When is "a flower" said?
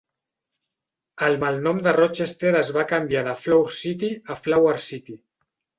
4.37-4.77